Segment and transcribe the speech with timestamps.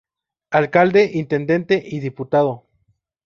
[0.49, 2.65] Alcalde, intendente y diputado.